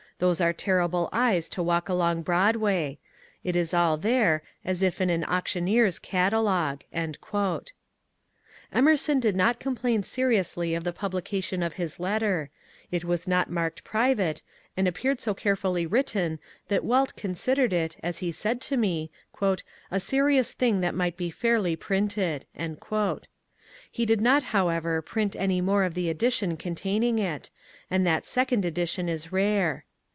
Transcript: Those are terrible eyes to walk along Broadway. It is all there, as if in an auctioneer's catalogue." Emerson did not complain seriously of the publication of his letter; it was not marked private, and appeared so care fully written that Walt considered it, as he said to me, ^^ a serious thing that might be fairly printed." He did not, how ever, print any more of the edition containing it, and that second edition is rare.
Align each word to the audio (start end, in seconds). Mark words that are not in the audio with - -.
Those 0.21 0.39
are 0.39 0.53
terrible 0.53 1.09
eyes 1.11 1.49
to 1.49 1.63
walk 1.63 1.89
along 1.89 2.21
Broadway. 2.21 2.99
It 3.43 3.55
is 3.55 3.73
all 3.73 3.97
there, 3.97 4.43
as 4.63 4.83
if 4.83 5.01
in 5.01 5.09
an 5.09 5.23
auctioneer's 5.23 5.97
catalogue." 5.97 6.83
Emerson 8.71 9.19
did 9.19 9.35
not 9.35 9.59
complain 9.59 10.03
seriously 10.03 10.75
of 10.75 10.83
the 10.83 10.93
publication 10.93 11.63
of 11.63 11.73
his 11.73 11.99
letter; 11.99 12.51
it 12.91 13.03
was 13.03 13.27
not 13.27 13.49
marked 13.49 13.83
private, 13.83 14.43
and 14.77 14.87
appeared 14.87 15.19
so 15.19 15.33
care 15.33 15.55
fully 15.55 15.87
written 15.87 16.37
that 16.67 16.85
Walt 16.85 17.15
considered 17.15 17.73
it, 17.73 17.95
as 18.03 18.19
he 18.19 18.31
said 18.31 18.61
to 18.61 18.77
me, 18.77 19.09
^^ 19.37 19.61
a 19.89 19.99
serious 19.99 20.53
thing 20.53 20.81
that 20.81 20.93
might 20.93 21.17
be 21.17 21.31
fairly 21.31 21.75
printed." 21.75 22.45
He 23.91 24.05
did 24.05 24.21
not, 24.21 24.43
how 24.43 24.69
ever, 24.69 25.01
print 25.01 25.35
any 25.39 25.61
more 25.61 25.81
of 25.83 25.95
the 25.95 26.09
edition 26.11 26.57
containing 26.57 27.17
it, 27.17 27.49
and 27.89 28.05
that 28.05 28.27
second 28.27 28.65
edition 28.65 29.09
is 29.09 29.31
rare. 29.31 29.83